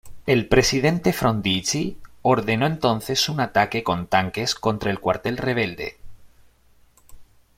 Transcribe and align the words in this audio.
El 0.25 0.47
presidente 0.47 1.13
Frondizi 1.13 1.99
ordenó 2.23 2.65
entonces 2.65 3.29
un 3.29 3.39
ataque 3.39 3.83
con 3.83 4.07
tanques 4.07 4.55
contra 4.55 4.89
el 4.89 4.99
cuartel 4.99 5.37
rebelde. 5.37 5.99